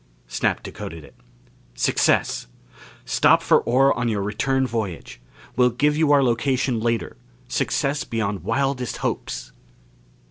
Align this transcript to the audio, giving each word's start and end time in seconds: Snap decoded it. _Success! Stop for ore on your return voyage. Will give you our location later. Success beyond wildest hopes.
Snap 0.25 0.63
decoded 0.63 1.03
it. 1.03 1.13
_Success! 1.75 2.47
Stop 3.05 3.43
for 3.43 3.59
ore 3.61 3.95
on 3.95 4.07
your 4.09 4.23
return 4.23 4.65
voyage. 4.65 5.21
Will 5.55 5.69
give 5.69 5.95
you 5.95 6.11
our 6.11 6.23
location 6.23 6.79
later. 6.79 7.17
Success 7.47 8.03
beyond 8.03 8.43
wildest 8.43 8.97
hopes. 9.05 9.51